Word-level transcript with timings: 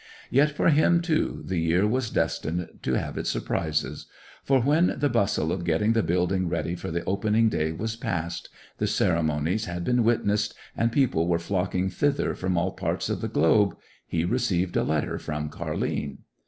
Yet 0.31 0.49
for 0.49 0.69
him, 0.69 0.99
too, 1.03 1.43
the 1.45 1.59
year 1.59 1.85
was 1.85 2.09
destined 2.09 2.79
to 2.81 2.93
have 2.95 3.19
its 3.19 3.29
surprises, 3.29 4.07
for 4.43 4.59
when 4.59 4.95
the 4.97 5.09
bustle 5.11 5.51
of 5.51 5.63
getting 5.63 5.93
the 5.93 6.01
building 6.01 6.49
ready 6.49 6.73
for 6.73 6.89
the 6.89 7.03
opening 7.05 7.49
day 7.49 7.71
was 7.71 7.95
past, 7.95 8.49
the 8.79 8.87
ceremonies 8.87 9.65
had 9.65 9.83
been 9.83 10.03
witnessed, 10.03 10.55
and 10.75 10.91
people 10.91 11.27
were 11.27 11.37
flocking 11.37 11.87
thither 11.91 12.33
from 12.33 12.57
all 12.57 12.71
parts 12.71 13.09
of 13.11 13.21
the 13.21 13.27
globe, 13.27 13.77
he 14.07 14.25
received 14.25 14.75
a 14.75 14.81
letter 14.83 15.19
from 15.19 15.49
Car'line. 15.49 16.17